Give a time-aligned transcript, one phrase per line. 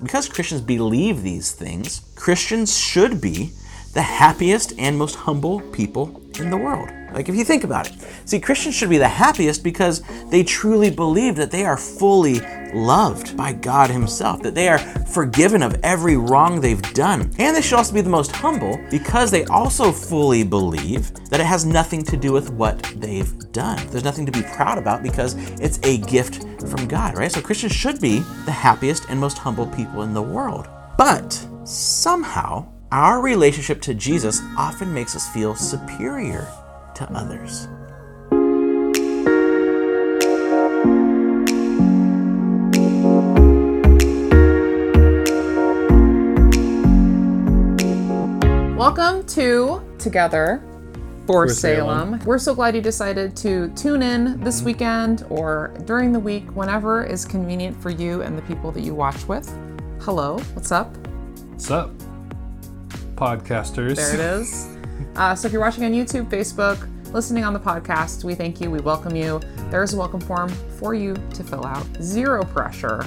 [0.00, 3.50] Because Christians believe these things, Christians should be
[3.92, 6.88] the happiest and most humble people in the world.
[7.12, 10.90] Like, if you think about it, see, Christians should be the happiest because they truly
[10.90, 12.40] believe that they are fully
[12.74, 17.30] loved by God Himself, that they are forgiven of every wrong they've done.
[17.38, 21.46] And they should also be the most humble because they also fully believe that it
[21.46, 23.84] has nothing to do with what they've done.
[23.88, 27.32] There's nothing to be proud about because it's a gift from God, right?
[27.32, 30.68] So Christians should be the happiest and most humble people in the world.
[30.98, 31.32] But
[31.64, 36.50] somehow, our relationship to Jesus often makes us feel superior
[36.94, 37.68] to others.
[48.74, 50.62] Welcome to Together
[51.26, 52.10] for, For Salem.
[52.12, 52.24] Salem.
[52.24, 57.04] We're so glad you decided to tune in this weekend or during the week, whenever
[57.04, 59.46] is convenient for you and the people that you watch with.
[60.00, 60.96] Hello, what's up?
[61.50, 61.90] What's up,
[63.18, 63.96] podcasters?
[63.96, 64.68] There it is.
[65.14, 68.70] Uh, so if you're watching on YouTube, Facebook, listening on the podcast, we thank you.
[68.70, 69.40] We welcome you.
[69.70, 71.86] There's a welcome form for you to fill out.
[72.00, 73.04] Zero pressure.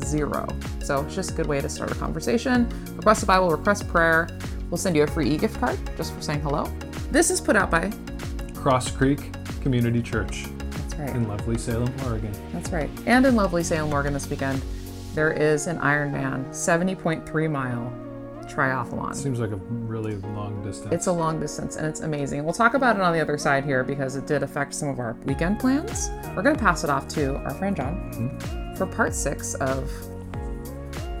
[0.00, 0.46] Zero.
[0.82, 2.68] So it's just a good way to start a conversation.
[2.96, 4.28] Request a Bible, request prayer.
[4.70, 6.64] We'll send you a free e-gift card just for saying hello.
[7.10, 7.92] This is put out by.
[8.54, 11.10] Cross Creek Community Church That's right.
[11.10, 12.32] in lovely Salem, Oregon.
[12.52, 12.90] That's right.
[13.06, 14.62] And in lovely Salem, Oregon this weekend,
[15.14, 18.01] there is an Ironman 70.3 mile
[18.52, 19.14] triathlon.
[19.14, 20.92] Seems like a really long distance.
[20.92, 22.44] It's a long distance and it's amazing.
[22.44, 24.98] We'll talk about it on the other side here because it did affect some of
[24.98, 26.10] our weekend plans.
[26.36, 28.74] We're going to pass it off to our friend Jon mm-hmm.
[28.74, 29.90] for part six of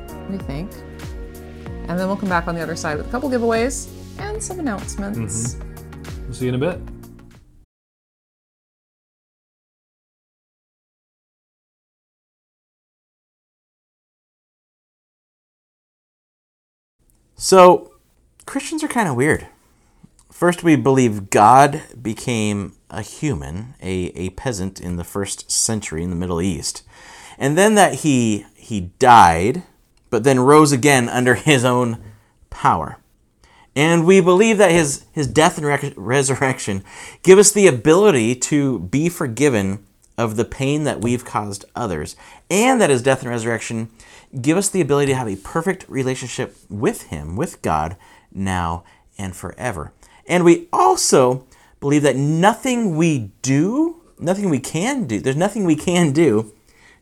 [0.08, 0.72] what do you think?
[1.88, 4.60] And then we'll come back on the other side with a couple giveaways and some
[4.60, 5.54] announcements.
[5.54, 6.24] Mm-hmm.
[6.26, 6.80] We'll see you in a bit.
[17.36, 17.94] So,
[18.46, 19.48] Christians are kind of weird.
[20.30, 26.10] First, we believe God became a human, a, a peasant in the first century in
[26.10, 26.82] the Middle East.
[27.38, 29.62] And then that he, he died,
[30.10, 32.02] but then rose again under his own
[32.50, 32.98] power.
[33.74, 36.84] And we believe that his, his death and rec- resurrection
[37.22, 39.86] give us the ability to be forgiven
[40.22, 42.16] of the pain that we've caused others,
[42.48, 43.90] and that his death and resurrection
[44.40, 47.96] give us the ability to have a perfect relationship with him, with God,
[48.32, 48.84] now
[49.18, 49.92] and forever.
[50.26, 51.46] And we also
[51.80, 56.52] believe that nothing we do, nothing we can do, there's nothing we can do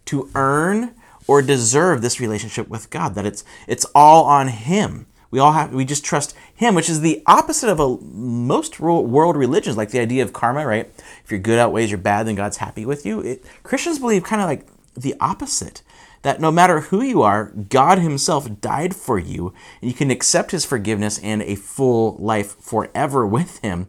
[0.06, 0.94] to earn
[1.26, 3.14] or deserve this relationship with God.
[3.14, 5.06] That it's it's all on Him.
[5.30, 9.36] We all have we just trust Him, which is the opposite of a, most world
[9.36, 10.66] religions, like the idea of karma.
[10.66, 10.90] Right?
[11.24, 13.20] If your good outweighs your bad, then God's happy with you.
[13.20, 15.82] It, Christians believe kind of like the opposite.
[16.22, 20.50] That no matter who you are, God Himself died for you, and you can accept
[20.50, 23.86] His forgiveness and a full life forever with Him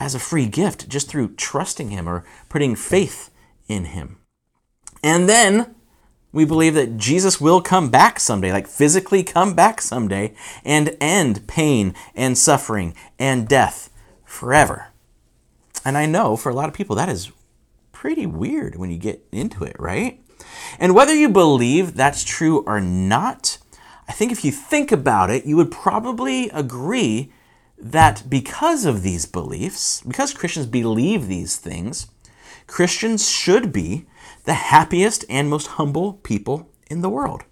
[0.00, 3.30] as a free gift just through trusting Him or putting faith
[3.68, 4.18] in Him.
[5.02, 5.74] And then
[6.32, 10.34] we believe that Jesus will come back someday, like physically come back someday,
[10.64, 13.90] and end pain and suffering and death
[14.24, 14.88] forever.
[15.84, 17.32] And I know for a lot of people that is
[17.92, 20.20] pretty weird when you get into it, right?
[20.78, 23.58] And whether you believe that's true or not,
[24.06, 27.32] I think if you think about it, you would probably agree
[27.78, 32.08] that because of these beliefs, because Christians believe these things,
[32.66, 34.06] Christians should be
[34.48, 37.44] the happiest and most humble people in the world.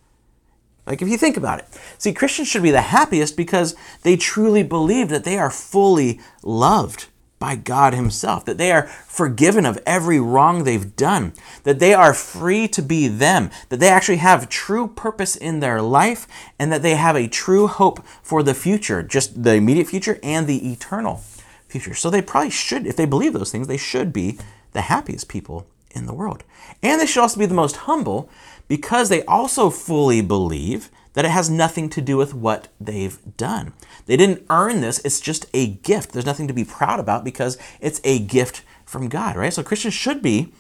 [0.87, 1.67] Like, if you think about it,
[1.99, 7.09] see, Christians should be the happiest because they truly believe that they are fully loved
[7.39, 12.15] by God Himself, that they are forgiven of every wrong they've done, that they are
[12.15, 16.27] free to be them, that they actually have true purpose in their life,
[16.59, 20.47] and that they have a true hope for the future, just the immediate future and
[20.47, 21.23] the eternal
[21.69, 21.93] future.
[21.93, 24.39] So they probably should, if they believe those things, they should be
[24.73, 26.45] the happiest people in the world.
[26.83, 28.31] And they should also be the most humble
[28.69, 33.73] because they also fully believe that it has nothing to do with what they've done.
[34.05, 36.13] They didn't earn this, it's just a gift.
[36.13, 39.53] There's nothing to be proud about because it's a gift from God, right?
[39.53, 40.53] So Christians should be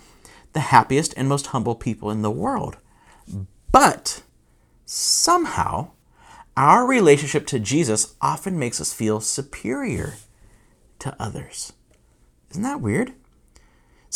[0.55, 2.79] the happiest and most humble people in the world.
[3.71, 4.23] But
[4.87, 5.91] somehow,
[6.57, 10.15] our relationship to Jesus often makes us feel superior
[11.01, 11.75] to others.
[12.51, 13.13] Isn't that weird?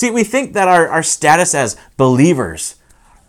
[0.01, 2.77] See, we think that our, our status as believers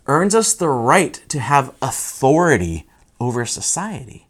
[0.07, 2.87] earns us the right to have authority
[3.19, 4.29] over society.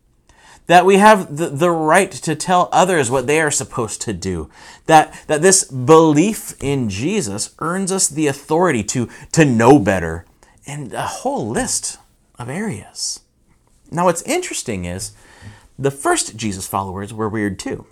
[0.66, 4.50] That we have the, the right to tell others what they are supposed to do.
[4.88, 10.26] That, that this belief in Jesus earns us the authority to, to know better
[10.66, 12.00] and a whole list
[12.40, 13.20] of areas.
[13.92, 15.12] Now, what's interesting is
[15.78, 17.86] the first Jesus followers were weird too.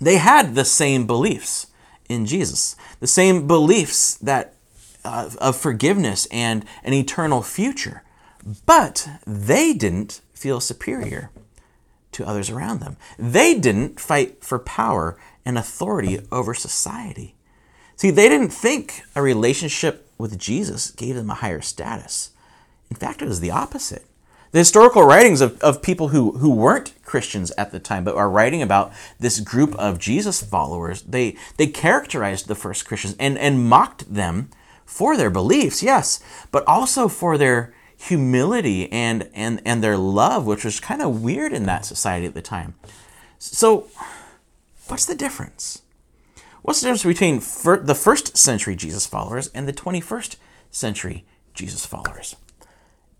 [0.00, 1.66] They had the same beliefs
[2.10, 4.54] in Jesus, the same beliefs that
[5.04, 8.02] uh, of forgiveness and an eternal future,
[8.66, 11.30] but they didn't feel superior
[12.12, 12.96] to others around them.
[13.18, 17.34] They didn't fight for power and authority over society.
[17.96, 22.30] See, they didn't think a relationship with Jesus gave them a higher status.
[22.90, 24.04] In fact, it was the opposite.
[24.52, 28.28] The historical writings of, of people who, who weren't Christians at the time, but are
[28.28, 33.64] writing about this group of Jesus followers, they, they characterized the first Christians and, and
[33.64, 34.50] mocked them
[34.84, 36.20] for their beliefs, yes,
[36.50, 41.52] but also for their humility and, and, and their love, which was kind of weird
[41.52, 42.74] in that society at the time.
[43.38, 43.86] So,
[44.88, 45.82] what's the difference?
[46.62, 50.36] What's the difference between fir- the first century Jesus followers and the 21st
[50.70, 51.24] century
[51.54, 52.34] Jesus followers?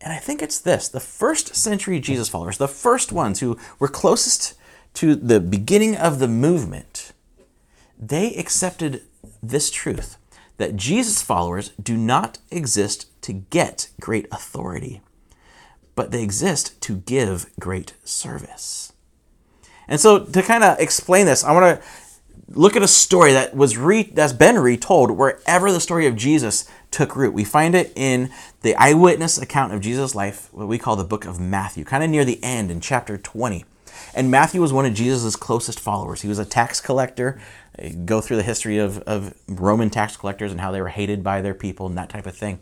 [0.00, 3.88] And I think it's this the first century Jesus followers, the first ones who were
[3.88, 4.54] closest
[4.94, 7.12] to the beginning of the movement,
[7.98, 9.02] they accepted
[9.42, 10.16] this truth
[10.56, 15.00] that Jesus followers do not exist to get great authority,
[15.94, 18.92] but they exist to give great service.
[19.88, 21.86] And so, to kind of explain this, I want to
[22.48, 26.68] look at a story that was re- that's been retold wherever the story of Jesus
[26.90, 27.32] took root.
[27.32, 28.30] We find it in
[28.62, 32.10] the eyewitness account of Jesus' life, what we call the book of Matthew, kind of
[32.10, 33.64] near the end in chapter 20.
[34.14, 36.22] And Matthew was one of Jesus' closest followers.
[36.22, 37.40] He was a tax collector.
[38.04, 41.40] Go through the history of, of Roman tax collectors and how they were hated by
[41.40, 42.60] their people and that type of thing.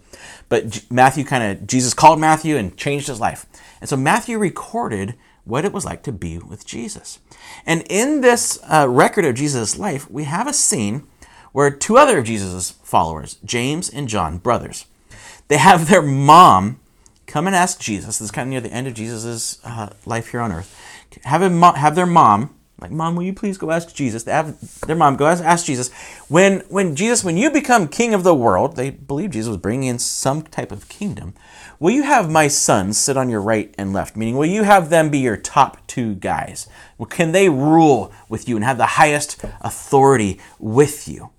[0.49, 3.47] But Matthew kind of, Jesus called Matthew and changed his life.
[3.81, 5.15] And so Matthew recorded
[5.45, 7.19] what it was like to be with Jesus.
[7.65, 11.07] And in this uh, record of Jesus' life, we have a scene
[11.53, 14.87] where two other of Jesus' followers, James and John, brothers,
[15.49, 16.81] they have their mom
[17.27, 18.19] come and ask Jesus.
[18.19, 20.75] This is kind of near the end of Jesus' uh, life here on earth.
[21.25, 21.43] Have,
[21.77, 24.23] have their mom, like, Mom, will you please go ask Jesus?
[24.23, 25.93] They have their mom go ask, ask Jesus.
[26.29, 29.89] When, when Jesus, when you become king of the world, they believe Jesus was bringing
[29.89, 31.35] in some type of kingdom.
[31.81, 34.17] Will you have my sons sit on your right and left?
[34.17, 36.69] Meaning, will you have them be your top two guys?
[36.99, 41.31] Well, can they rule with you and have the highest authority with you?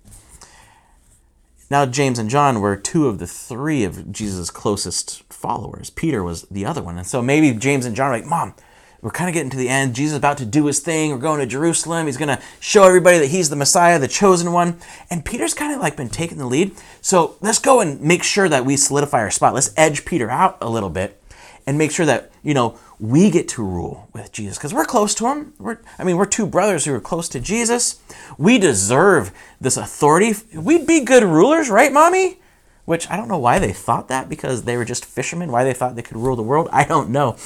[1.70, 5.88] Now, James and John were two of the three of Jesus' closest followers.
[5.88, 6.98] Peter was the other one.
[6.98, 8.54] And so maybe James and John are like, Mom,
[9.00, 9.94] we're kind of getting to the end.
[9.94, 11.10] Jesus is about to do his thing.
[11.10, 12.06] We're going to Jerusalem.
[12.06, 14.78] He's going to show everybody that he's the Messiah, the chosen one.
[15.08, 16.72] And Peter's kind of like been taking the lead.
[17.00, 19.54] So let's go and make sure that we solidify our spot.
[19.54, 21.22] Let's edge Peter out a little bit
[21.66, 25.14] and make sure that, you know, we get to rule with Jesus because we're close
[25.16, 25.54] to him.
[25.58, 28.00] We're, I mean, we're two brothers who are close to Jesus.
[28.36, 30.34] We deserve this authority.
[30.54, 32.40] We'd be good rulers, right, mommy?
[32.84, 35.72] Which I don't know why they thought that because they were just fishermen, why they
[35.72, 36.68] thought they could rule the world.
[36.72, 37.36] I don't know.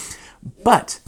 [0.64, 1.00] But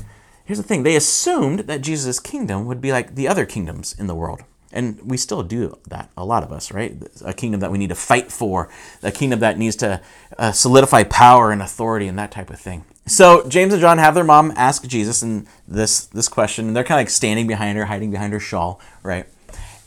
[0.44, 4.06] here's the thing they assumed that Jesus' kingdom would be like the other kingdoms in
[4.06, 4.42] the world.
[4.72, 6.94] And we still do that, a lot of us, right?
[7.24, 8.68] A kingdom that we need to fight for,
[9.02, 10.02] a kingdom that needs to
[10.38, 12.84] uh, solidify power and authority and that type of thing.
[13.06, 16.84] So James and John have their mom ask Jesus and this this question, and they're
[16.84, 19.26] kind of like standing behind her, hiding behind her shawl, right?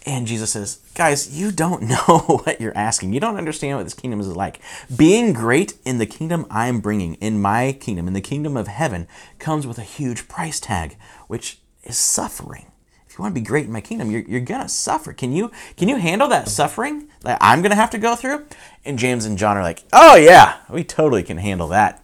[0.05, 3.13] And Jesus says, Guys, you don't know what you're asking.
[3.13, 4.61] You don't understand what this kingdom is like.
[4.95, 9.07] Being great in the kingdom I'm bringing, in my kingdom, in the kingdom of heaven,
[9.37, 12.71] comes with a huge price tag, which is suffering.
[13.07, 15.11] If you want to be great in my kingdom, you're, you're going to suffer.
[15.11, 18.45] Can you, can you handle that suffering that I'm going to have to go through?
[18.85, 22.01] And James and John are like, Oh, yeah, we totally can handle that.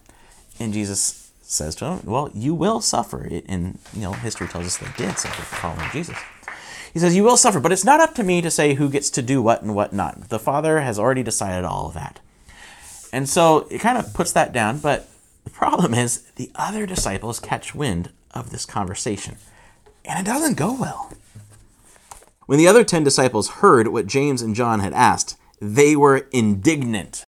[0.59, 3.29] And Jesus says to him, Well, you will suffer.
[3.47, 6.17] And, you know, history tells us they did suffer for following Jesus.
[6.93, 9.09] He says, You will suffer, but it's not up to me to say who gets
[9.11, 10.29] to do what and what not.
[10.29, 12.19] The Father has already decided all of that.
[13.11, 15.09] And so it kind of puts that down, but
[15.43, 19.37] the problem is the other disciples catch wind of this conversation,
[20.03, 21.13] and it doesn't go well.
[22.45, 27.23] When the other ten disciples heard what James and John had asked, they were indignant,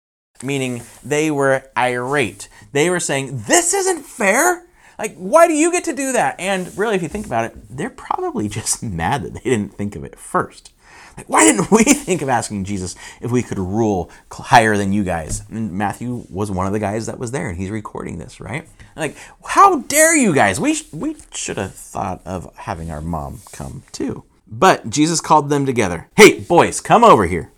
[0.44, 2.50] meaning they were irate.
[2.76, 4.66] They were saying, This isn't fair.
[5.00, 6.38] Like, why do you get to do that?
[6.40, 9.96] And really, if you think about it, they're probably just mad that they didn't think
[9.96, 10.74] of it first.
[11.16, 15.06] Like, why didn't we think of asking Jesus if we could rule higher than you
[15.06, 15.44] guys?
[15.50, 18.68] And Matthew was one of the guys that was there, and he's recording this, right?
[18.98, 19.16] Like,
[19.46, 20.60] how dare you guys?
[20.60, 24.26] We, we should have thought of having our mom come too.
[24.46, 26.10] But Jesus called them together.
[26.18, 27.54] Hey, boys, come over here.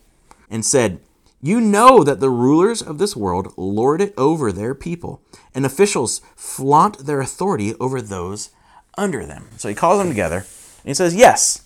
[0.47, 0.99] And said,
[1.41, 5.21] You know that the rulers of this world lord it over their people,
[5.53, 8.49] and officials flaunt their authority over those
[8.97, 9.49] under them.
[9.57, 11.63] So he calls them together, and he says, Yes,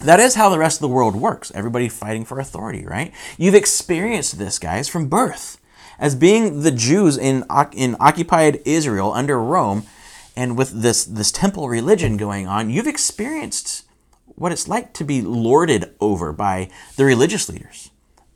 [0.00, 1.52] that is how the rest of the world works.
[1.54, 3.12] Everybody fighting for authority, right?
[3.36, 5.60] You've experienced this, guys, from birth.
[5.98, 9.84] As being the Jews in, in occupied Israel under Rome,
[10.36, 13.84] and with this this temple religion going on, you've experienced
[14.26, 17.90] what it's like to be lorded over by the religious leaders,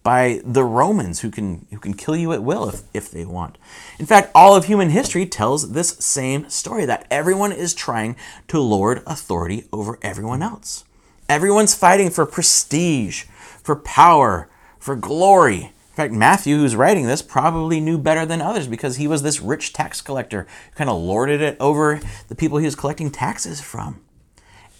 [0.08, 3.58] by the Romans who can who can kill you at will if, if they want.
[3.98, 8.58] In fact, all of human history tells this same story that everyone is trying to
[8.58, 10.84] lord authority over everyone else.
[11.28, 13.24] Everyone's fighting for prestige,
[13.62, 14.48] for power,
[14.78, 15.58] for glory.
[15.64, 19.42] In fact, Matthew, who's writing this, probably knew better than others because he was this
[19.42, 23.60] rich tax collector who kind of lorded it over the people he was collecting taxes
[23.60, 24.00] from.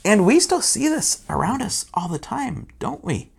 [0.07, 3.31] And we still see this around us all the time, don't we?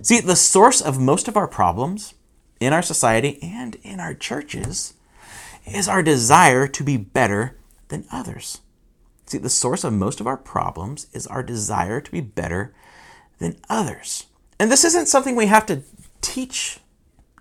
[0.00, 2.14] See, the source of most of our problems
[2.60, 4.94] in our society and in our churches
[5.66, 7.56] is our desire to be better
[7.88, 8.60] than others.
[9.26, 12.74] See, the source of most of our problems is our desire to be better
[13.38, 14.26] than others.
[14.58, 15.82] And this isn't something we have to
[16.20, 16.78] teach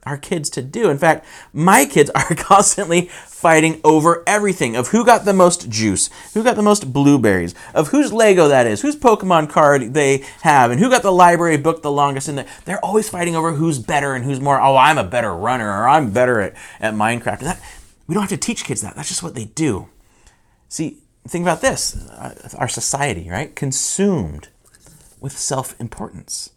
[0.04, 0.90] our kids to do.
[0.90, 6.10] In fact, my kids are constantly fighting over everything of who got the most juice,
[6.34, 10.72] who got the most blueberries, of whose Lego that is, whose Pokemon card they have,
[10.72, 12.28] and who got the library book the longest.
[12.28, 15.70] And they're always fighting over who's better and who's more, oh, I'm a better runner
[15.70, 17.40] or I'm better at, at Minecraft.
[17.40, 17.62] And that,
[18.08, 18.96] we don't have to teach kids that.
[18.96, 19.90] That's just what they do.
[20.70, 23.56] See, think about this uh, our society, right?
[23.56, 24.50] Consumed
[25.20, 26.52] with self importance,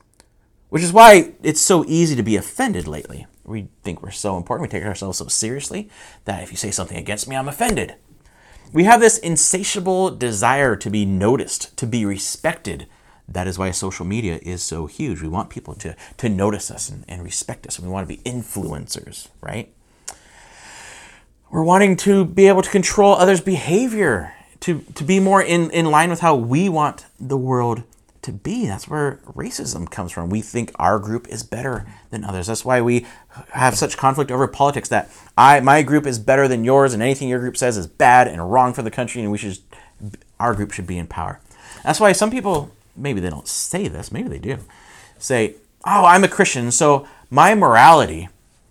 [0.69, 3.27] which is why it's so easy to be offended lately.
[3.45, 5.91] We think we're so important, we take ourselves so seriously
[6.25, 7.95] that if you say something against me, I'm offended.
[8.73, 12.87] We have this insatiable desire to be noticed, to be respected.
[13.29, 15.23] That is why social media is so huge.
[15.23, 18.17] We want people to, to notice us and, and respect us, and we want to
[18.17, 19.73] be influencers, right?
[21.51, 25.87] We're wanting to be able to control others' behavior to, to be more in, in
[25.87, 27.85] line with how we want the world
[28.25, 28.67] to be.
[28.67, 30.29] That's where racism comes from.
[30.29, 32.47] We think our group is better than others.
[32.47, 33.07] That's why we
[33.53, 37.29] have such conflict over politics that I my group is better than yours and anything
[37.29, 39.59] your group says is bad and wrong for the country and we should
[40.41, 41.41] our group should be in power.
[41.85, 44.59] That's why some people maybe they don't say this, maybe they do.
[45.19, 45.55] Say,
[45.87, 48.29] "Oh, I'm a Christian, so my morality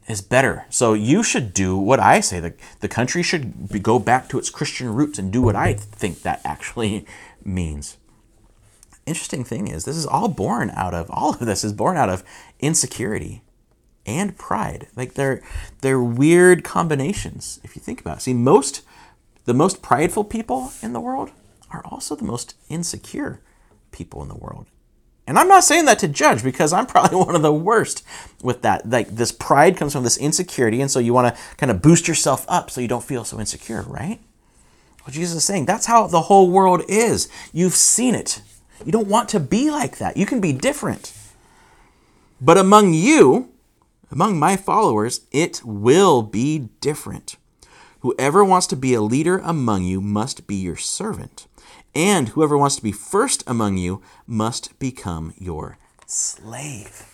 [0.08, 0.66] is better.
[0.70, 2.40] So you should do what I say.
[2.40, 5.74] The, the country should be, go back to its Christian roots and do what I
[5.74, 7.06] think that actually
[7.46, 7.98] means.
[9.06, 12.10] Interesting thing is, this is all born out of, all of this is born out
[12.10, 12.24] of
[12.60, 13.42] insecurity
[14.06, 14.88] and pride.
[14.96, 15.42] Like they're,
[15.82, 18.22] they're weird combinations if you think about it.
[18.22, 18.82] See, most,
[19.46, 21.32] the most prideful people in the world
[21.72, 23.42] are also the most insecure
[23.92, 24.68] people in the world.
[25.26, 28.06] And I'm not saying that to judge because I'm probably one of the worst
[28.42, 28.90] with that.
[28.90, 32.08] Like this pride comes from this insecurity, and so you want to kind of boost
[32.08, 34.20] yourself up so you don't feel so insecure, right?
[35.04, 37.30] What Jesus is saying, that's how the whole world is.
[37.52, 38.42] You've seen it.
[38.86, 40.18] You don't want to be like that.
[40.18, 41.14] You can be different.
[42.42, 43.50] But among you,
[44.12, 47.38] among my followers, it will be different.
[48.02, 51.48] Whoever wants to be a leader among you must be your servant
[51.96, 57.06] and whoever wants to be first among you must become your slave.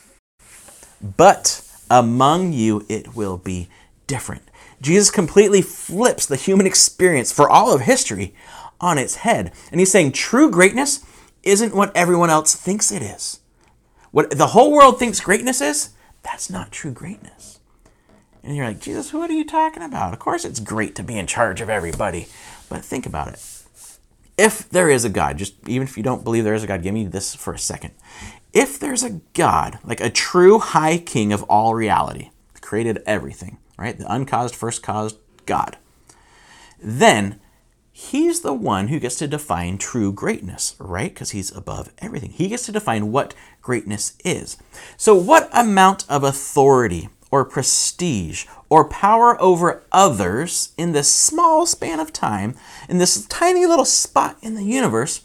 [1.18, 3.70] But among you it will be
[4.08, 4.44] different.
[4.82, 8.34] Jesus completely flips the human experience for all of history
[8.80, 9.51] on its head.
[9.72, 11.04] And he's saying true greatness
[11.43, 13.39] isn't what everyone else thinks it is.
[14.12, 15.89] What the whole world thinks greatness is,
[16.24, 17.60] that's not true greatness.
[18.43, 20.13] And you're like, Jesus, what are you talking about?
[20.13, 22.27] Of course it's great to be in charge of everybody.
[22.69, 23.39] But think about it
[24.39, 26.81] if there is a God, just even if you don't believe there is a God,
[26.81, 27.91] give me this for a second.
[28.53, 32.29] If there's a God, like a true high king of all reality,
[32.62, 33.98] created everything, right?
[33.98, 35.77] The uncaused, first caused God,
[36.81, 37.41] then
[38.00, 41.13] he's the one who gets to define true greatness, right?
[41.13, 42.32] Because he's above everything.
[42.32, 44.58] He gets to define what greatness is.
[44.96, 52.00] So, what amount of authority or prestige or power over others in this small span
[52.00, 52.56] of time,
[52.88, 55.22] in this tiny little spot in the universe,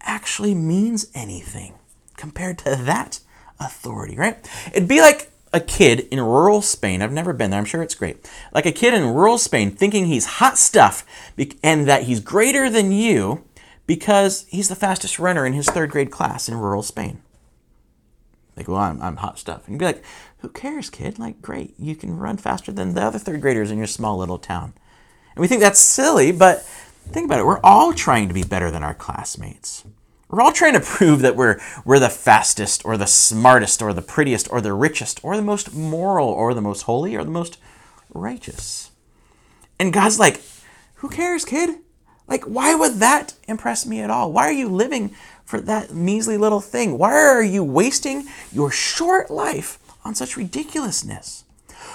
[0.00, 1.74] actually means anything
[2.16, 3.18] compared to that
[3.58, 4.38] authority, right?
[4.72, 7.00] It'd be like a kid in rural Spain.
[7.00, 7.60] I've never been there.
[7.60, 8.28] I'm sure it's great.
[8.52, 11.06] Like a kid in rural Spain thinking he's hot stuff
[11.62, 13.44] and that he's greater than you
[13.86, 17.22] because he's the fastest runner in his third grade class in rural Spain.
[18.56, 19.68] Like, well, I'm, I'm hot stuff.
[19.68, 20.04] And be like,
[20.38, 21.20] who cares, kid?
[21.20, 24.38] Like, great, you can run faster than the other third graders in your small little
[24.38, 24.74] town.
[25.34, 27.46] And we think that's silly, but think about it.
[27.46, 29.84] We're all trying to be better than our classmates.
[30.34, 34.02] We're all trying to prove that we're, we're the fastest or the smartest or the
[34.02, 37.56] prettiest or the richest or the most moral or the most holy or the most
[38.12, 38.90] righteous.
[39.78, 40.42] And God's like,
[40.94, 41.78] who cares, kid?
[42.26, 44.32] Like, why would that impress me at all?
[44.32, 45.14] Why are you living
[45.44, 46.98] for that measly little thing?
[46.98, 51.44] Why are you wasting your short life on such ridiculousness?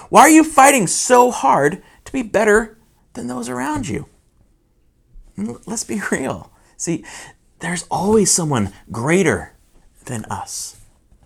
[0.07, 2.77] Why are you fighting so hard to be better
[3.15, 4.07] than those around you?
[5.35, 6.53] let's be real.
[6.77, 7.03] See,
[7.59, 9.53] there's always someone greater
[10.05, 10.77] than us.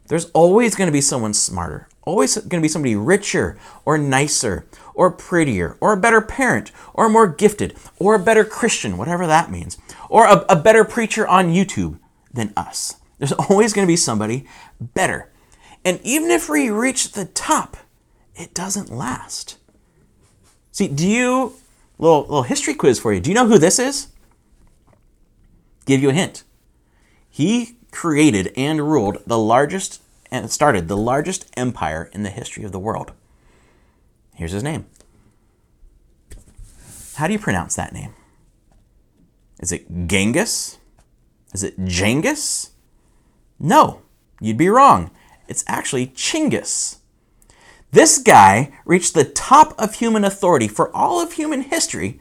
[0.07, 4.65] There's always going to be someone smarter, always going to be somebody richer or nicer
[4.93, 9.49] or prettier or a better parent or more gifted or a better Christian, whatever that
[9.49, 9.77] means,
[10.09, 11.99] or a, a better preacher on YouTube
[12.33, 12.97] than us.
[13.17, 14.45] There's always going to be somebody
[14.79, 15.31] better.
[15.85, 17.77] And even if we reach the top,
[18.35, 19.57] it doesn't last.
[20.71, 21.53] See, do you,
[21.99, 24.07] little, little history quiz for you, do you know who this is?
[25.85, 26.43] Give you a hint.
[27.29, 32.71] He created and ruled the largest and started the largest empire in the history of
[32.71, 33.11] the world.
[34.33, 34.87] Here's his name.
[37.15, 38.13] How do you pronounce that name?
[39.59, 40.79] Is it Genghis?
[41.53, 42.71] Is it Genghis?
[43.59, 44.01] No,
[44.41, 45.11] you'd be wrong.
[45.47, 46.97] It's actually Chinggis.
[47.91, 52.19] This guy reached the top of human authority for all of human history,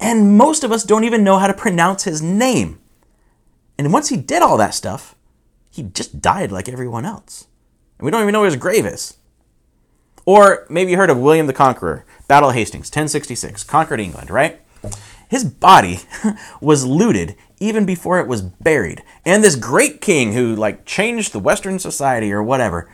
[0.00, 2.80] and most of us don't even know how to pronounce his name.
[3.78, 5.14] And once he did all that stuff,
[5.70, 7.46] he just died like everyone else.
[7.98, 9.16] And we don't even know where his grave is.
[10.24, 14.60] Or maybe you heard of William the Conqueror, Battle of Hastings, 1066, conquered England, right?
[15.28, 16.00] His body
[16.60, 19.02] was looted even before it was buried.
[19.24, 22.90] And this great king who like changed the western society or whatever,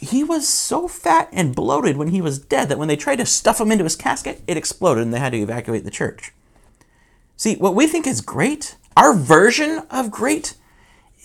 [0.00, 3.26] he was so fat and bloated when he was dead that when they tried to
[3.26, 6.32] stuff him into his casket, it exploded and they had to evacuate the church.
[7.36, 10.54] See, what we think is great, our version of great,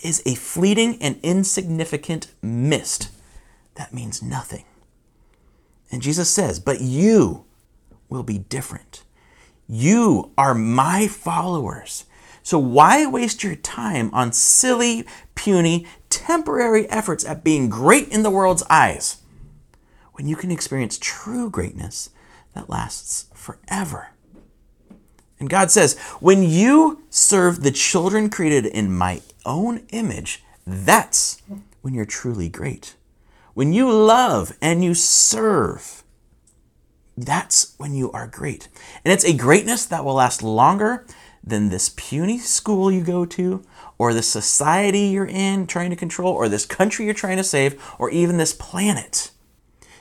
[0.02, 3.10] is a fleeting and insignificant mist
[3.74, 4.64] that means nothing.
[5.90, 7.44] And Jesus says, But you
[8.08, 9.02] will be different.
[9.68, 12.04] You are my followers.
[12.42, 18.30] So why waste your time on silly, puny, temporary efforts at being great in the
[18.30, 19.18] world's eyes
[20.14, 22.10] when you can experience true greatness
[22.54, 24.08] that lasts forever?
[25.40, 31.40] And God says, when you serve the children created in my own image, that's
[31.80, 32.96] when you're truly great.
[33.54, 36.02] When you love and you serve,
[37.16, 38.68] that's when you are great.
[39.04, 41.06] And it's a greatness that will last longer
[41.42, 43.64] than this puny school you go to,
[43.96, 47.82] or the society you're in trying to control, or this country you're trying to save,
[47.98, 49.30] or even this planet.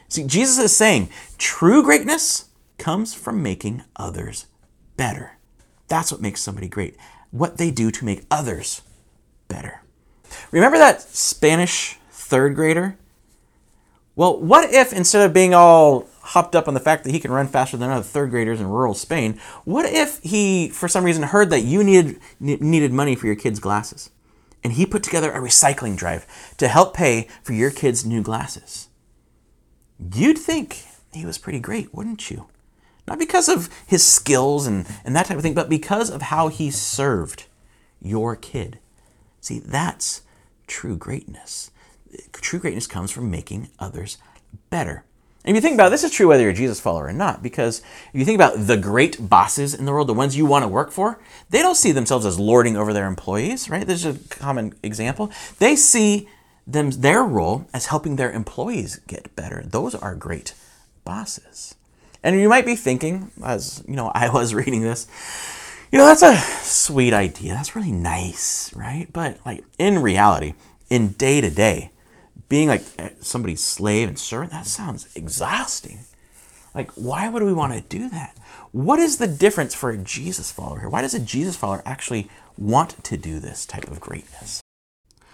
[0.10, 4.46] See, Jesus is saying true greatness comes from making others
[4.98, 5.34] better.
[5.88, 6.98] That's what makes somebody great.
[7.32, 8.82] What they do to make others
[9.48, 9.82] better.
[10.52, 12.98] Remember that Spanish third grader?
[14.16, 17.32] Well, what if instead of being all hopped up on the fact that he can
[17.32, 21.24] run faster than other third graders in rural Spain, what if he, for some reason,
[21.24, 24.10] heard that you needed needed money for your kids' glasses,
[24.64, 26.26] and he put together a recycling drive
[26.58, 28.90] to help pay for your kids' new glasses?
[30.14, 30.84] You'd think
[31.14, 32.48] he was pretty great, wouldn't you?
[33.08, 36.50] Not because of his skills and, and that type of thing, but because of how
[36.50, 37.46] he served
[38.02, 38.80] your kid.
[39.40, 40.22] See, that's
[40.68, 41.72] true greatness.
[42.34, 44.18] True greatness comes from making others
[44.70, 45.04] better.
[45.46, 47.14] And if you think about it, this is true whether you're a Jesus follower or
[47.14, 47.80] not, because
[48.14, 50.68] if you think about the great bosses in the world, the ones you want to
[50.68, 53.88] work for, they don't see themselves as lording over their employees, right?
[53.88, 55.32] There's a common example.
[55.60, 56.28] They see
[56.66, 59.64] them their role as helping their employees get better.
[59.66, 60.54] Those are great
[61.06, 61.76] bosses.
[62.24, 65.08] And you might be thinking, as you know, I was reading this,
[65.92, 67.54] you know, that's a sweet idea.
[67.54, 69.08] That's really nice, right?
[69.12, 70.54] But like in reality,
[70.90, 71.92] in day to day,
[72.50, 76.00] being like eh, somebody's slave and servant, that sounds exhausting.
[76.74, 78.38] Like, why would we want to do that?
[78.72, 80.90] What is the difference for a Jesus follower here?
[80.90, 84.62] Why does a Jesus follower actually want to do this type of greatness?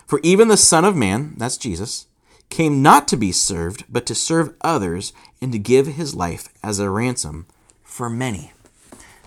[0.05, 2.07] For even the Son of Man, that's Jesus,
[2.49, 6.79] came not to be served, but to serve others and to give his life as
[6.79, 7.45] a ransom
[7.83, 8.51] for many.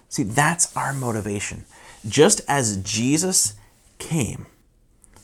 [0.08, 1.64] See, that's our motivation.
[2.06, 3.54] Just as Jesus
[3.98, 4.46] came,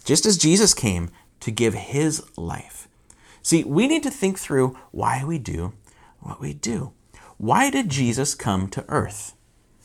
[0.05, 2.89] just as Jesus came to give his life.
[3.43, 5.73] See, we need to think through why we do
[6.21, 6.93] what we do.
[7.37, 9.35] Why did Jesus come to earth?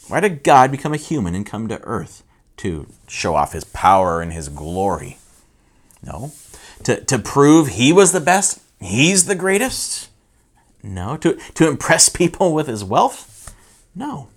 [0.07, 2.23] Why did God become a human and come to earth?
[2.57, 5.17] To show off his power and his glory.
[6.03, 6.31] No.
[6.83, 10.09] To, to prove he was the best, he's the greatest.
[10.83, 11.17] No.
[11.17, 13.55] To, to impress people with his wealth?
[13.95, 14.29] No.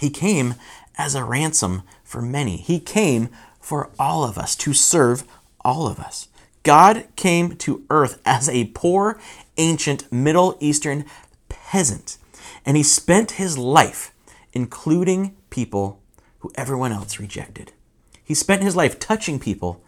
[0.00, 0.54] He came
[0.96, 2.56] as a ransom for many.
[2.56, 3.28] He came
[3.60, 5.24] for all of us, to serve
[5.64, 6.28] all of us.
[6.62, 9.20] God came to earth as a poor,
[9.56, 11.04] ancient Middle Eastern
[11.48, 12.18] peasant,
[12.64, 14.12] and he spent his life
[14.52, 16.00] including people
[16.40, 17.72] who everyone else rejected.
[18.24, 19.82] He spent his life touching people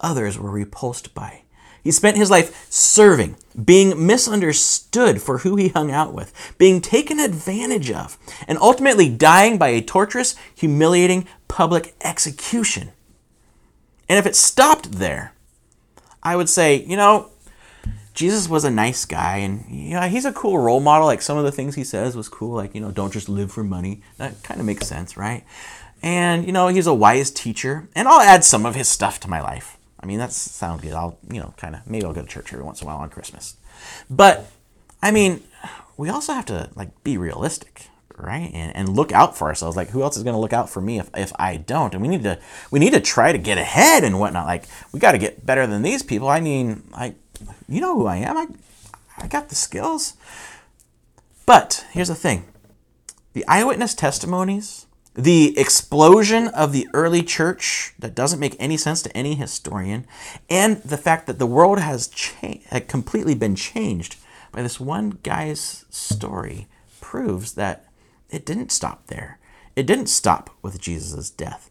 [0.00, 1.42] others were repulsed by,
[1.84, 7.20] He spent his life serving, being misunderstood for who he hung out with, being taken
[7.20, 8.16] advantage of,
[8.48, 12.92] and ultimately dying by a torturous, humiliating public execution.
[14.08, 15.34] And if it stopped there,
[16.22, 17.30] I would say, you know,
[18.14, 21.06] Jesus was a nice guy and yeah, he's a cool role model.
[21.06, 23.52] Like some of the things he says was cool, like, you know, don't just live
[23.52, 24.02] for money.
[24.16, 25.44] That kind of makes sense, right?
[26.00, 27.88] And, you know, he's a wise teacher.
[27.94, 29.76] And I'll add some of his stuff to my life.
[30.04, 30.92] I mean, that sounds good.
[30.92, 32.98] I'll, you know, kind of, maybe I'll go to church every once in a while
[32.98, 33.56] on Christmas.
[34.10, 34.50] But,
[35.02, 35.42] I mean,
[35.96, 37.86] we also have to, like, be realistic,
[38.18, 38.50] right?
[38.52, 39.78] And, and look out for ourselves.
[39.78, 41.94] Like, who else is going to look out for me if, if I don't?
[41.94, 42.38] And we need to,
[42.70, 44.44] we need to try to get ahead and whatnot.
[44.44, 46.28] Like, we got to get better than these people.
[46.28, 47.14] I mean, I,
[47.66, 48.36] you know who I am.
[48.36, 48.46] I,
[49.16, 50.18] I got the skills.
[51.46, 52.44] But here's the thing
[53.32, 59.16] the eyewitness testimonies the explosion of the early church that doesn't make any sense to
[59.16, 60.06] any historian,
[60.50, 64.16] and the fact that the world has cha- had completely been changed
[64.50, 66.66] by this one guy's story
[67.00, 67.86] proves that
[68.30, 69.38] it didn't stop there.
[69.76, 71.70] It didn't stop with Jesus' death.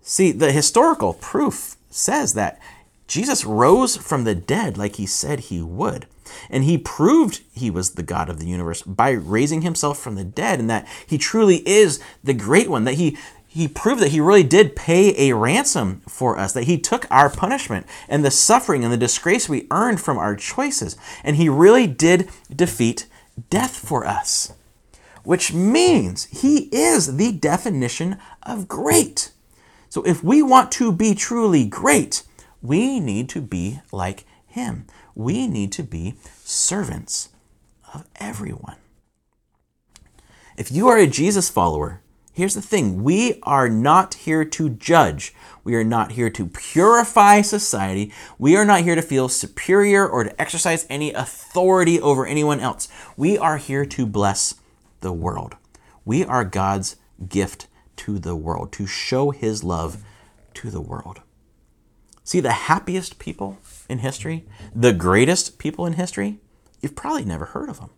[0.00, 2.60] See, the historical proof says that
[3.06, 6.06] Jesus rose from the dead like he said he would.
[6.50, 10.24] And he proved he was the God of the universe by raising himself from the
[10.24, 13.16] dead and that he truly is the great one, that he
[13.52, 17.28] he proved that he really did pay a ransom for us, that he took our
[17.28, 21.86] punishment and the suffering and the disgrace we earned from our choices, and he really
[21.86, 23.06] did defeat
[23.50, 24.54] death for us.
[25.22, 29.32] Which means he is the definition of great.
[29.90, 32.22] So if we want to be truly great,
[32.62, 37.30] we need to be like him we need to be servants
[37.94, 38.76] of everyone.
[40.56, 45.34] If you are a Jesus follower, here's the thing we are not here to judge.
[45.64, 48.12] We are not here to purify society.
[48.38, 52.88] We are not here to feel superior or to exercise any authority over anyone else.
[53.16, 54.54] We are here to bless
[55.00, 55.56] the world.
[56.04, 56.96] We are God's
[57.28, 60.02] gift to the world, to show his love
[60.54, 61.20] to the world.
[62.24, 66.38] See, the happiest people in history, the greatest people in history,
[66.80, 67.90] you've probably never heard of them.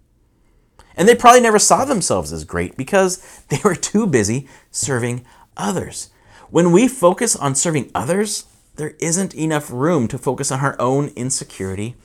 [0.97, 5.25] And they probably never saw themselves as great because they were too busy serving
[5.57, 6.11] others.
[6.51, 8.44] When we focus on serving others,
[8.77, 11.97] there isn't enough room to focus on our own insecurity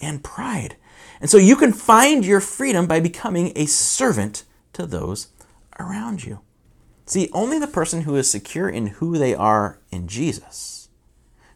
[0.00, 0.76] and pride.
[1.20, 5.28] And so you can find your freedom by becoming a servant to those
[5.78, 6.40] around you.
[7.06, 10.77] See, only the person who is secure in who they are in Jesus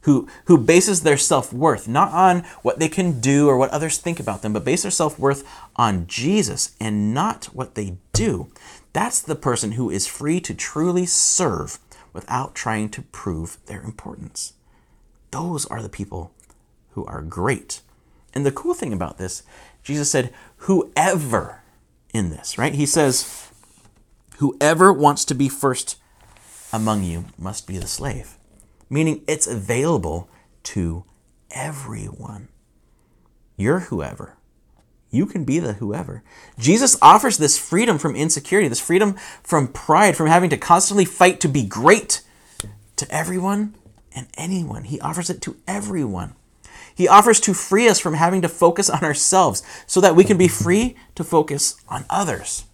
[0.02, 3.98] who, who bases their self worth not on what they can do or what others
[3.98, 5.44] think about them, but base their self worth
[5.76, 8.50] on Jesus and not what they do.
[8.92, 11.78] That's the person who is free to truly serve
[12.12, 14.52] without trying to prove their importance.
[15.30, 16.32] Those are the people
[16.90, 17.80] who are great.
[18.34, 19.42] And the cool thing about this,
[19.82, 21.62] Jesus said, whoever
[22.12, 22.74] in this, right?
[22.74, 23.50] He says,
[24.38, 25.96] whoever wants to be first
[26.72, 28.36] among you must be the slave
[28.92, 30.28] meaning it's available
[30.62, 31.04] to
[31.50, 32.48] everyone.
[33.56, 34.36] You're whoever.
[35.10, 36.22] You can be the whoever.
[36.58, 41.40] Jesus offers this freedom from insecurity, this freedom from pride, from having to constantly fight
[41.40, 42.20] to be great
[42.96, 43.74] to everyone
[44.14, 44.84] and anyone.
[44.84, 46.34] He offers it to everyone.
[46.94, 50.36] He offers to free us from having to focus on ourselves so that we can
[50.36, 52.64] be free to focus on others.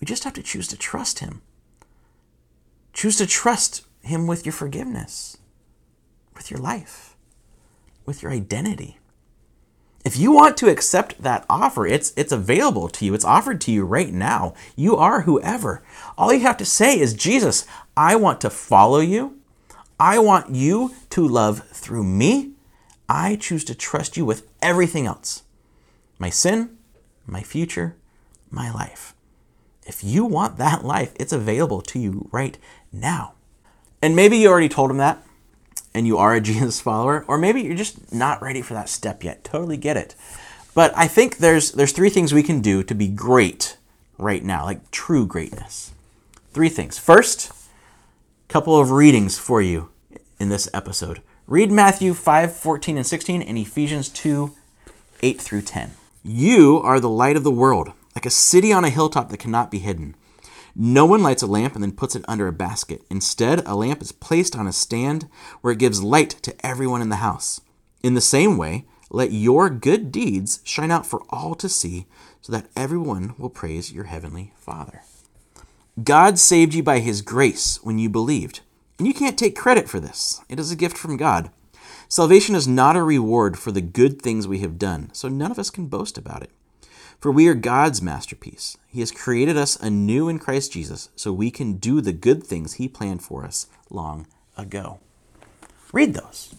[0.00, 1.42] We just have to choose to trust Him.
[2.92, 5.38] Choose to trust him with your forgiveness,
[6.34, 7.16] with your life,
[8.04, 8.98] with your identity.
[10.04, 13.14] If you want to accept that offer, it's, it's available to you.
[13.14, 14.54] It's offered to you right now.
[14.74, 15.82] You are whoever.
[16.18, 17.64] All you have to say is, Jesus,
[17.96, 19.38] I want to follow you.
[20.00, 22.52] I want you to love through me.
[23.08, 25.42] I choose to trust you with everything else
[26.18, 26.78] my sin,
[27.26, 27.96] my future,
[28.50, 29.14] my life.
[29.84, 32.58] If you want that life, it's available to you right
[32.92, 33.34] now.
[34.02, 35.24] And maybe you already told him that
[35.94, 39.22] and you are a Jesus follower, or maybe you're just not ready for that step
[39.24, 39.44] yet.
[39.44, 40.14] Totally get it.
[40.74, 43.76] But I think there's there's three things we can do to be great
[44.18, 45.92] right now, like true greatness.
[46.52, 46.98] Three things.
[46.98, 47.52] First,
[48.48, 49.90] couple of readings for you
[50.38, 51.22] in this episode.
[51.46, 54.54] Read Matthew 5, 14, and 16, and Ephesians 2,
[55.22, 55.92] 8 through 10.
[56.22, 59.70] You are the light of the world, like a city on a hilltop that cannot
[59.70, 60.14] be hidden.
[60.74, 63.02] No one lights a lamp and then puts it under a basket.
[63.10, 65.28] Instead, a lamp is placed on a stand
[65.60, 67.60] where it gives light to everyone in the house.
[68.02, 72.06] In the same way, let your good deeds shine out for all to see,
[72.40, 75.02] so that everyone will praise your heavenly Father.
[76.02, 78.60] God saved you by his grace when you believed,
[78.98, 80.40] and you can't take credit for this.
[80.48, 81.50] It is a gift from God.
[82.08, 85.58] Salvation is not a reward for the good things we have done, so none of
[85.58, 86.50] us can boast about it.
[87.22, 88.76] For we are God's masterpiece.
[88.88, 92.74] He has created us anew in Christ Jesus so we can do the good things
[92.74, 94.98] He planned for us long ago.
[95.92, 96.52] Read those.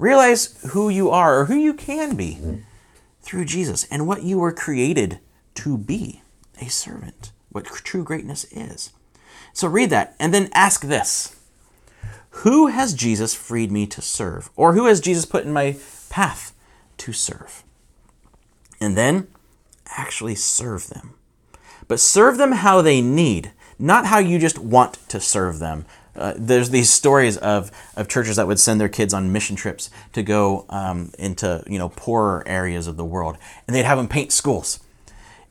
[0.00, 2.40] Realize who you are or who you can be
[3.22, 5.20] through Jesus and what you were created
[5.54, 6.22] to be
[6.60, 8.92] a servant, what true greatness is.
[9.52, 11.36] So read that and then ask this
[12.30, 14.50] Who has Jesus freed me to serve?
[14.56, 15.76] Or who has Jesus put in my
[16.08, 16.52] path
[16.96, 17.62] to serve?
[18.80, 19.28] And then
[19.96, 21.14] actually serve them.
[21.88, 25.86] But serve them how they need, not how you just want to serve them.
[26.14, 29.90] Uh, there's these stories of, of churches that would send their kids on mission trips
[30.12, 34.08] to go um, into you know poorer areas of the world, and they'd have them
[34.08, 34.80] paint schools.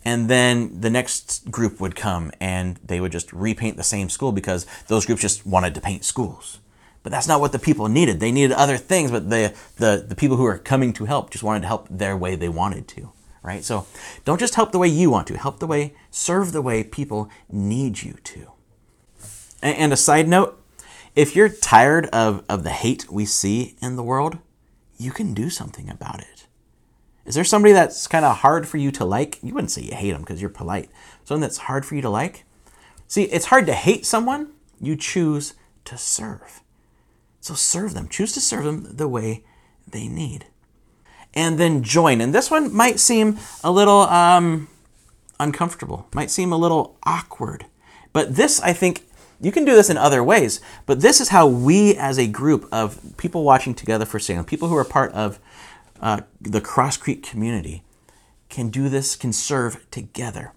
[0.05, 4.31] And then the next group would come and they would just repaint the same school
[4.31, 6.59] because those groups just wanted to paint schools.
[7.03, 8.21] But that's not what the people needed.
[8.21, 11.43] They needed other things, but the, the, the people who are coming to help just
[11.43, 13.11] wanted to help their way they wanted to
[13.43, 13.63] right?
[13.63, 13.85] So
[14.25, 17.29] don't just help the way you want to, help the way, serve the way people
[17.49, 18.51] need you to.
[19.61, 20.61] And a side note,
[21.15, 24.37] if you're tired of, of the hate we see in the world,
[24.97, 26.45] you can do something about it.
[27.25, 29.37] Is there somebody that's kind of hard for you to like?
[29.43, 30.89] You wouldn't say you hate them because you're polite.
[31.25, 32.45] Someone that's hard for you to like?
[33.07, 34.53] See, it's hard to hate someone.
[34.79, 35.53] You choose
[35.85, 36.61] to serve.
[37.41, 38.07] So serve them.
[38.07, 39.43] Choose to serve them the way
[39.87, 40.45] they need
[41.33, 42.21] and then join.
[42.21, 44.67] And this one might seem a little um,
[45.39, 47.65] uncomfortable, might seem a little awkward.
[48.13, 49.03] But this, I think,
[49.41, 52.67] you can do this in other ways, but this is how we as a group
[52.71, 55.39] of people watching together for Salem, people who are part of
[56.01, 57.83] uh, the Cross Creek community,
[58.49, 60.51] can do this, can serve together.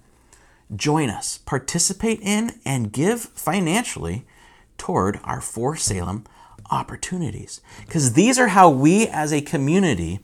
[0.75, 4.25] Join us, participate in, and give financially
[4.79, 6.25] toward our For Salem
[6.71, 7.61] opportunities.
[7.87, 10.21] Because these are how we as a community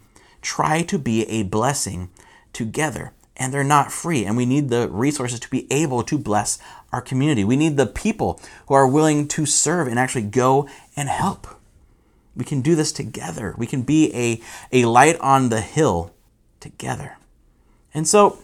[0.49, 2.09] try to be a blessing
[2.55, 3.13] together.
[3.37, 4.25] And they're not free.
[4.25, 6.59] And we need the resources to be able to bless
[6.91, 7.45] our community.
[7.45, 11.47] We need the people who are willing to serve and actually go and help.
[12.35, 13.55] We can do this together.
[13.59, 14.41] We can be a,
[14.73, 16.15] a light on the hill
[16.61, 17.19] together.
[17.93, 18.39] And so,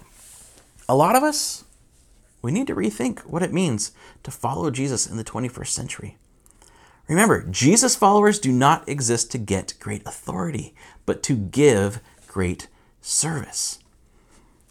[0.88, 1.64] a lot of us,
[2.42, 3.92] we need to rethink what it means
[4.24, 6.18] to follow Jesus in the 21st century.
[7.08, 12.68] Remember, Jesus followers do not exist to get great authority, but to give great
[13.00, 13.78] service.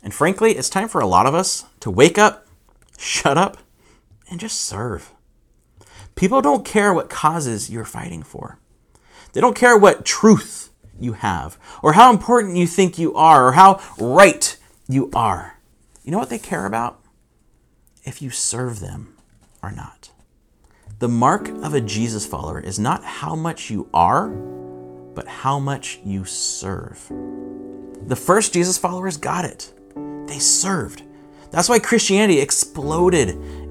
[0.01, 2.47] And frankly, it's time for a lot of us to wake up,
[2.97, 3.57] shut up,
[4.29, 5.13] and just serve.
[6.15, 8.59] People don't care what causes you're fighting for.
[9.33, 13.51] They don't care what truth you have, or how important you think you are, or
[13.53, 15.59] how right you are.
[16.03, 16.99] You know what they care about?
[18.03, 19.15] If you serve them
[19.61, 20.02] or not.
[20.99, 25.99] The mark of a Jesus follower is not how much you are, but how much
[26.06, 27.12] you serve.
[28.08, 29.73] The first Jesus followers got it.
[30.27, 31.01] They served.
[31.51, 33.29] That's why Christianity exploded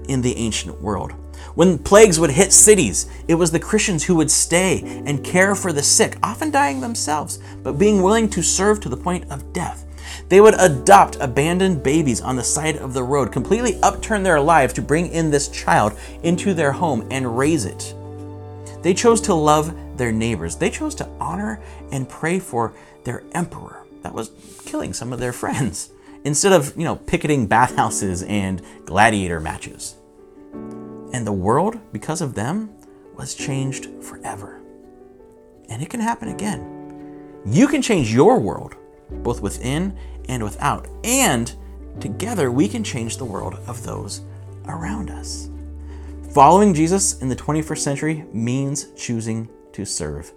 [0.08, 1.12] in the ancient world.
[1.54, 5.72] When plagues would hit cities, it was the Christians who would stay and care for
[5.72, 9.86] the sick, often dying themselves, but being willing to serve to the point of death.
[10.28, 14.72] They would adopt abandoned babies on the side of the road, completely upturn their lives
[14.74, 17.94] to bring in this child into their home and raise it.
[18.82, 20.56] They chose to love their neighbors.
[20.56, 22.72] They chose to honor and pray for
[23.04, 24.30] their emperor that was
[24.64, 25.90] killing some of their friends
[26.24, 29.96] instead of, you know, picketing bathhouses and gladiator matches.
[31.12, 32.70] And the world, because of them,
[33.16, 34.60] was changed forever.
[35.68, 37.40] And it can happen again.
[37.44, 38.76] You can change your world
[39.22, 39.96] both within
[40.28, 40.88] and without.
[41.04, 41.52] And
[42.00, 44.22] together we can change the world of those
[44.66, 45.48] around us.
[46.32, 50.32] Following Jesus in the 21st century means choosing to serve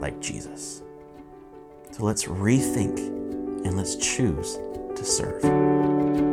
[0.00, 0.82] like Jesus.
[1.90, 4.58] So let's rethink and let's choose
[4.94, 6.29] to serve.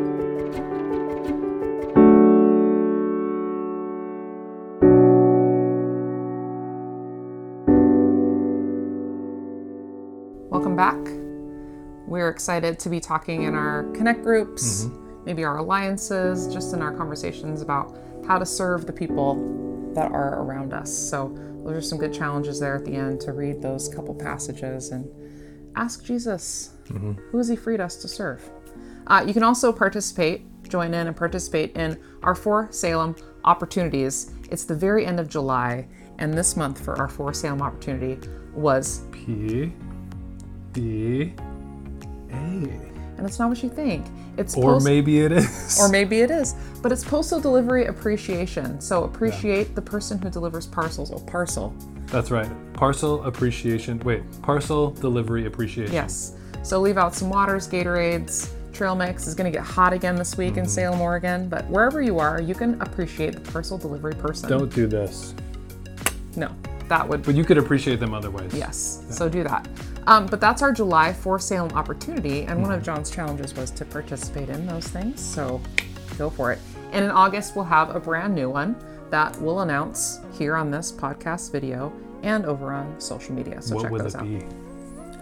[12.27, 15.23] We're excited to be talking in our connect groups, mm-hmm.
[15.23, 20.41] maybe our alliances, just in our conversations about how to serve the people that are
[20.41, 20.93] around us.
[20.93, 21.29] So,
[21.63, 25.09] those are some good challenges there at the end to read those couple passages and
[25.77, 27.13] ask Jesus, mm-hmm.
[27.13, 28.43] who has He freed us to serve?
[29.07, 34.33] Uh, you can also participate, join in and participate in our For Salem opportunities.
[34.51, 35.87] It's the very end of July,
[36.19, 38.19] and this month for our For Salem opportunity
[38.53, 39.71] was P
[40.73, 41.33] D
[42.31, 42.35] A.
[43.17, 44.05] And it's not what you think.
[44.37, 45.79] It's or maybe it is.
[45.81, 46.53] Or maybe it is.
[46.83, 48.79] But it's postal delivery appreciation.
[48.79, 51.11] So appreciate the person who delivers parcels.
[51.11, 51.73] Oh, parcel.
[52.07, 52.49] That's right.
[52.73, 53.99] Parcel appreciation.
[53.99, 55.93] Wait, parcel delivery appreciation.
[55.93, 56.33] Yes.
[56.61, 58.51] So leave out some waters, Gatorades.
[58.71, 60.59] Trail mix is going to get hot again this week Mm-hmm.
[60.59, 61.49] in Salem, Oregon.
[61.49, 64.47] But wherever you are, you can appreciate the parcel delivery person.
[64.47, 65.33] Don't do this.
[66.35, 66.55] No,
[66.87, 68.53] that would But you could appreciate them otherwise.
[68.53, 69.67] Yes, so do that.
[70.07, 73.85] Um, but that's our July for Salem opportunity, and one of Jon's challenges was to
[73.85, 75.19] participate in those things.
[75.21, 75.61] So
[76.17, 76.59] go for it.
[76.93, 78.75] And in August, we'll have a brand new one
[79.09, 81.91] that we'll announce here on this podcast video
[82.23, 83.61] and over on social media.
[83.61, 84.23] So What check will those it out.
[84.23, 84.45] be?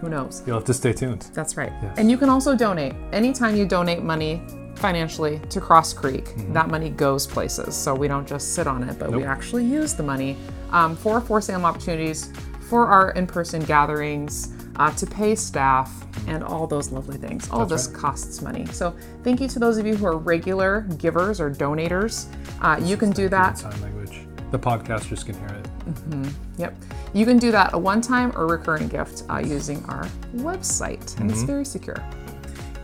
[0.00, 0.42] Who knows?
[0.46, 1.22] You'll have to stay tuned.
[1.34, 1.72] That's right.
[1.82, 1.98] Yes.
[1.98, 2.94] And you can also donate.
[3.12, 4.42] Anytime you donate money
[4.76, 7.74] financially to Cross Creek, that money goes places.
[7.74, 10.36] So we don't just sit on it, but we actually use the money
[10.70, 12.30] um, for For Salem opportunities,
[12.68, 15.90] for our in person gatherings, uh, to pay staff,
[16.26, 17.48] and all those lovely things.
[17.50, 18.00] All That's this right.
[18.02, 18.66] costs money.
[18.66, 22.26] So thank you to those of you who are regular givers or donators.
[22.60, 24.20] Uh, you can do that Sign language.
[24.50, 26.32] The podcasters can hear it.
[26.58, 26.76] Yep.
[27.14, 30.04] You can do that a one time or recurring gift uh, using our
[30.36, 32.02] website, and it's very secure.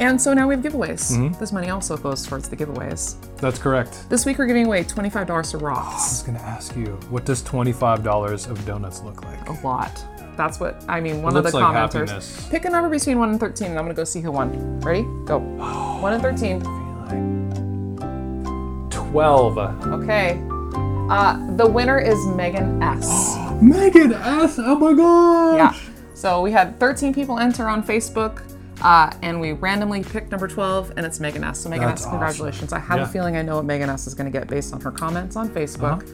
[0.01, 1.39] And so now we have giveaways.
[1.39, 3.15] This money also goes towards the giveaways.
[3.37, 4.07] That's correct.
[4.09, 5.79] This week we're giving away $25 to Ross.
[5.79, 6.11] I Roths.
[6.11, 9.49] was going to ask you, what does $25 of donuts look like?
[9.49, 10.05] A lot.
[10.37, 12.09] That's what, I mean, one of the like commenters.
[12.09, 12.49] happiness.
[12.51, 14.81] Pick a number between 1 and 13, and I'm to go see who won.
[14.81, 15.03] Ready?
[15.27, 15.39] Go.
[16.01, 16.61] 1 and 13.
[18.91, 19.59] 12.
[19.59, 20.43] Okay.
[21.11, 23.37] Uh, the winner is Megan S.
[23.61, 24.59] Megan S.
[24.59, 25.85] Oh my gosh.
[25.85, 25.91] Yeah.
[26.15, 28.41] So we had 13 people enter on Facebook,
[28.83, 31.61] uh, and we randomly picked number 12, and it's Megan S.
[31.61, 32.73] So Megan That's S, congratulations.
[32.73, 33.05] I have Yeah.
[33.05, 35.37] a feeling I know what Megan S is going to get based on her comments
[35.37, 36.09] on Facebook.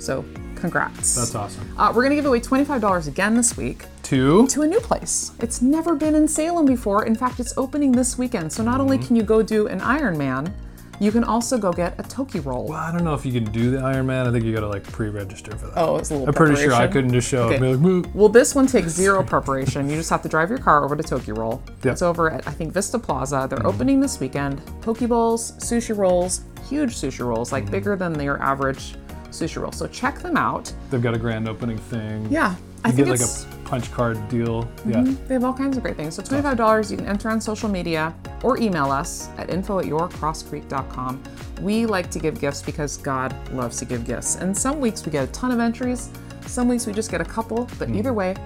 [0.00, 0.24] So
[0.56, 1.14] congrats.
[1.14, 1.74] That's awesome.
[1.78, 4.46] Uh, we're going to give away $25 again this week Two.
[4.48, 5.32] to a new place.
[5.40, 7.04] It's never been in Salem before.
[7.06, 8.52] In fact, it's opening this weekend.
[8.52, 9.06] So not only Mm-hmm.
[9.06, 10.52] can you go do an Ironman,
[10.98, 12.68] you can also go get a Tokyroll.
[12.70, 14.26] Well, I don't know if you can do the Iron Man.
[14.26, 15.74] I think you got to like pre-register for that.
[15.76, 16.92] Oh, it's a little I'm pretty sure I preparation.
[16.92, 19.90] couldn't just show up and be like, "Moo." Well, this one takes zero preparation.
[19.90, 21.60] You just have to drive your car over to Tokyroll.
[21.84, 21.92] Yeah.
[21.92, 23.46] It's over at I think Vista Plaza.
[23.50, 24.62] They're opening this weekend.
[24.80, 28.94] Poke bowls, sushi rolls, huge sushi rolls, like bigger than your average
[29.30, 29.72] sushi roll.
[29.72, 30.72] So check them out.
[30.90, 32.26] They've got a grand opening thing.
[32.30, 33.66] Yeah, I You think get like it's Mm-hmm.
[33.66, 34.68] a punch card deal.
[34.86, 35.02] Yeah.
[35.26, 36.14] they have all kinds of great things.
[36.14, 36.90] So twenty-five dollars.
[36.90, 41.22] You can enter on social media or email us at info at yourcrosscreek.com.
[41.62, 44.36] We like to give gifts because God loves to give gifts.
[44.36, 46.10] And some weeks we get a ton of entries.
[46.46, 47.68] Some weeks we just get a couple.
[47.78, 47.96] But Hmm.
[47.96, 48.36] either way,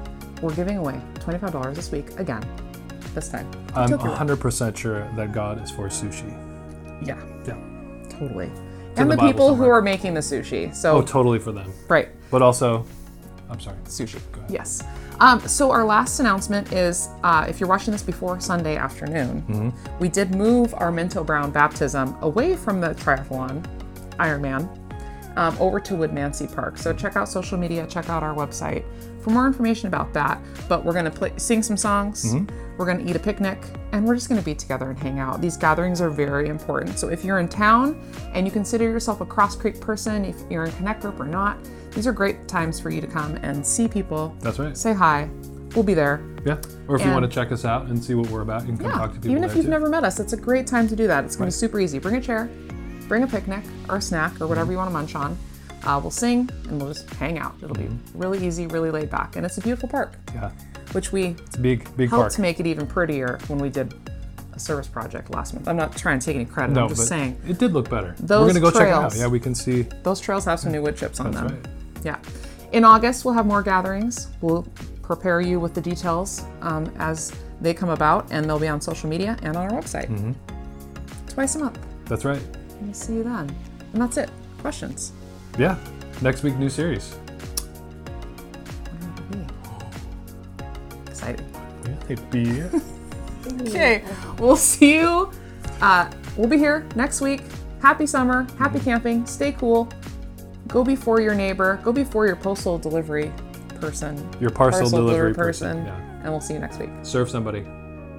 [0.40, 2.42] we're giving away twenty-five dollars this week again.
[3.14, 3.50] This time.
[3.74, 6.32] I'm Tokyo 100% sure that God is for sushi.
[7.04, 7.56] Yeah, Yeah.
[8.08, 8.50] totally.
[8.96, 10.74] And the the, people who are making the sushi.
[10.74, 11.72] So Oh, totally for them.
[11.88, 12.08] right.
[12.30, 12.84] But also,
[13.48, 13.76] I'm sorry.
[13.84, 14.16] sushi.
[14.34, 14.50] ahead.
[14.50, 14.82] Yes.
[15.20, 19.98] Um, so our last announcement is, uh, if you're watching this before Sunday afternoon, Mm-hmm.
[19.98, 23.62] we did move our Minto Brown baptism away from the triathlon,
[24.18, 24.68] Ironman,
[25.36, 26.78] um, over to Woodmansee Park.
[26.78, 28.84] So check out social media, check out our website
[29.20, 30.40] for more information about that.
[30.68, 32.24] But we're gonna play, sing some songs.
[32.34, 32.76] Mm-hmm.
[32.78, 35.40] We're gonna eat a picnic, and we're just gonna be together and hang out.
[35.40, 36.98] These gatherings are very important.
[36.98, 38.00] So if you're in town
[38.32, 41.58] and you consider yourself a Cross Creek person, if you're in Connect Group or not,
[41.92, 44.76] these are great times for you to come and see people, That's right.
[44.76, 45.28] say hi.
[45.74, 46.20] We'll be there.
[46.44, 46.56] Yeah.
[46.88, 48.78] Or if you want to check us out and see what we're about, you can
[48.78, 49.70] come Yeah, talk to people even if you've too.
[49.70, 51.24] never met us, it's a great time to do that.
[51.24, 51.98] It's going to be super easy.
[52.00, 52.48] Bring a chair,
[53.08, 55.36] bring a picnic or a snack or whatever you want to munch on.
[55.84, 57.54] Uh, we'll sing and we'll just hang out.
[57.62, 60.50] It'll be really easy, really laid back, and it's a beautiful park, yeah.
[60.92, 62.32] which we It's a big, big helped park.
[62.34, 63.94] to make it even prettier when we did
[64.52, 65.68] a service project last month.
[65.68, 66.74] I'm not trying to take any credit.
[66.74, 68.14] no, I'm just saying it did look better.
[68.18, 69.14] Those we're gonna go check it out.
[69.16, 69.82] Yeah, we can see.
[70.02, 71.62] those trails have some new wood chips on That's them.
[71.62, 72.04] right.
[72.04, 72.18] Yeah.
[72.72, 74.28] In August, we'll have more gatherings.
[74.42, 74.62] We'll
[75.02, 79.08] prepare you with the details um, as they come about, and they'll be on social
[79.08, 80.08] media and on our website.
[80.08, 80.32] Mm-hmm.
[81.28, 81.78] Twice a month.
[82.04, 82.40] That's right.
[82.80, 83.50] We'll see you then.
[83.92, 84.30] And that's it.
[84.58, 85.12] Questions?
[85.58, 85.76] Yeah.
[86.22, 87.16] Next week, new series.
[92.10, 92.62] They be.
[93.62, 94.04] Okay,
[94.38, 95.30] we'll see you.
[95.80, 97.40] Uh, we'll be here next week.
[97.80, 98.46] Happy summer.
[98.58, 99.26] Happy camping.
[99.26, 99.88] Stay cool.
[100.68, 101.80] Go before your neighbor.
[101.82, 103.32] Go before your postal delivery
[103.80, 104.16] person.
[104.40, 105.84] Your parcel, delivery person.
[105.86, 105.96] Yeah.
[106.22, 106.90] And we'll see you next week.
[107.02, 107.60] Serve somebody.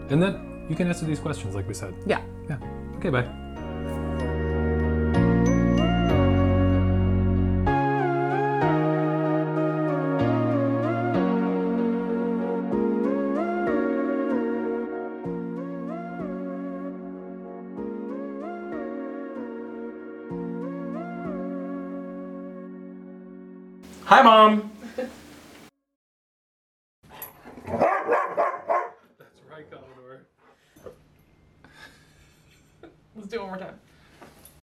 [0.10, 1.94] And then you can answer these questions like we said.
[2.06, 2.22] Yeah.
[2.50, 2.58] Yeah.
[2.98, 3.30] Okay, bye.